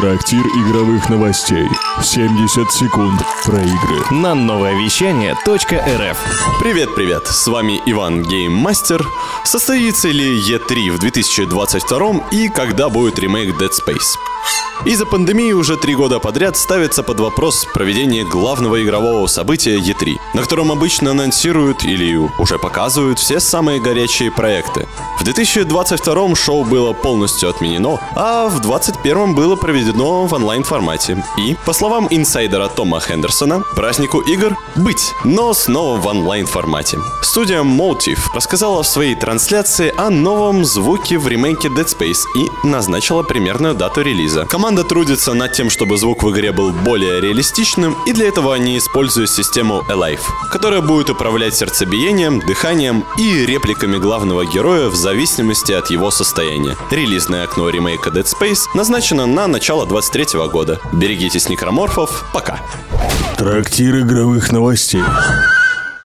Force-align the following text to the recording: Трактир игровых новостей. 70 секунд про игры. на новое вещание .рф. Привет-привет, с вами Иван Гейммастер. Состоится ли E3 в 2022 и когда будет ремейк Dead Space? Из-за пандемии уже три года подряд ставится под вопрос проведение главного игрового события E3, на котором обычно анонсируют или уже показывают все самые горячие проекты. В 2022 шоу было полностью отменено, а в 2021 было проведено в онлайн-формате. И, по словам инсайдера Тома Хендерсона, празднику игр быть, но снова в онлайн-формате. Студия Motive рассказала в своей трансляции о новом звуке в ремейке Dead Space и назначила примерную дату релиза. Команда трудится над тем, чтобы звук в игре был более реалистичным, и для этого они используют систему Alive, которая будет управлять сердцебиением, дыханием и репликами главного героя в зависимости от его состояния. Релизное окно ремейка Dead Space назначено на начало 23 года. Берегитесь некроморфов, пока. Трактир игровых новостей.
Трактир 0.00 0.46
игровых 0.46 1.10
новостей. 1.10 1.68
70 2.02 2.72
секунд 2.72 3.20
про 3.44 3.58
игры. 3.58 4.00
на 4.10 4.34
новое 4.34 4.72
вещание 4.72 5.34
.рф. 5.34 6.18
Привет-привет, 6.58 7.26
с 7.26 7.46
вами 7.46 7.78
Иван 7.84 8.22
Гейммастер. 8.22 9.04
Состоится 9.44 10.08
ли 10.08 10.40
E3 10.40 10.92
в 10.92 11.00
2022 11.00 12.28
и 12.30 12.48
когда 12.48 12.88
будет 12.88 13.18
ремейк 13.18 13.54
Dead 13.60 13.68
Space? 13.68 14.16
Из-за 14.86 15.04
пандемии 15.04 15.52
уже 15.52 15.76
три 15.76 15.94
года 15.94 16.20
подряд 16.20 16.56
ставится 16.56 17.02
под 17.02 17.20
вопрос 17.20 17.66
проведение 17.74 18.24
главного 18.24 18.82
игрового 18.82 19.26
события 19.26 19.76
E3, 19.76 20.16
на 20.32 20.40
котором 20.40 20.72
обычно 20.72 21.10
анонсируют 21.10 21.84
или 21.84 22.16
уже 22.38 22.58
показывают 22.58 23.18
все 23.18 23.40
самые 23.40 23.78
горячие 23.78 24.30
проекты. 24.30 24.88
В 25.18 25.24
2022 25.24 26.34
шоу 26.34 26.64
было 26.64 26.94
полностью 26.94 27.50
отменено, 27.50 27.98
а 28.16 28.48
в 28.48 28.60
2021 28.60 29.34
было 29.34 29.54
проведено 29.54 30.24
в 30.24 30.32
онлайн-формате. 30.32 31.22
И, 31.36 31.56
по 31.66 31.74
словам 31.74 32.06
инсайдера 32.08 32.68
Тома 32.68 33.00
Хендерсона, 33.00 33.62
празднику 33.76 34.20
игр 34.20 34.56
быть, 34.76 35.12
но 35.24 35.52
снова 35.52 36.00
в 36.00 36.06
онлайн-формате. 36.06 36.98
Студия 37.20 37.62
Motive 37.62 38.20
рассказала 38.34 38.82
в 38.82 38.88
своей 38.88 39.14
трансляции 39.14 39.92
о 39.94 40.08
новом 40.08 40.64
звуке 40.64 41.18
в 41.18 41.28
ремейке 41.28 41.68
Dead 41.68 41.86
Space 41.86 42.22
и 42.34 42.66
назначила 42.66 43.22
примерную 43.22 43.74
дату 43.74 44.00
релиза. 44.00 44.29
Команда 44.48 44.84
трудится 44.84 45.34
над 45.34 45.52
тем, 45.52 45.70
чтобы 45.70 45.96
звук 45.98 46.22
в 46.22 46.30
игре 46.30 46.52
был 46.52 46.72
более 46.72 47.20
реалистичным, 47.20 47.96
и 48.06 48.12
для 48.12 48.28
этого 48.28 48.54
они 48.54 48.78
используют 48.78 49.30
систему 49.30 49.82
Alive, 49.88 50.20
которая 50.50 50.80
будет 50.80 51.10
управлять 51.10 51.54
сердцебиением, 51.54 52.40
дыханием 52.40 53.04
и 53.18 53.46
репликами 53.46 53.98
главного 53.98 54.44
героя 54.46 54.88
в 54.88 54.94
зависимости 54.94 55.72
от 55.72 55.90
его 55.90 56.10
состояния. 56.10 56.76
Релизное 56.90 57.44
окно 57.44 57.68
ремейка 57.68 58.10
Dead 58.10 58.26
Space 58.26 58.66
назначено 58.74 59.26
на 59.26 59.46
начало 59.46 59.86
23 59.86 60.38
года. 60.50 60.80
Берегитесь 60.92 61.48
некроморфов, 61.48 62.24
пока. 62.32 62.60
Трактир 63.36 64.00
игровых 64.00 64.52
новостей. 64.52 65.02